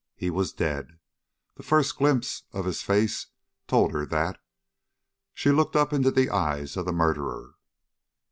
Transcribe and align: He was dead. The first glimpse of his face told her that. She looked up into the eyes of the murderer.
He 0.15 0.31
was 0.31 0.51
dead. 0.51 0.97
The 1.57 1.61
first 1.61 1.95
glimpse 1.95 2.41
of 2.53 2.65
his 2.65 2.81
face 2.81 3.27
told 3.67 3.91
her 3.91 4.03
that. 4.07 4.39
She 5.35 5.51
looked 5.51 5.75
up 5.75 5.93
into 5.93 6.09
the 6.09 6.31
eyes 6.31 6.75
of 6.75 6.85
the 6.85 6.91
murderer. 6.91 7.53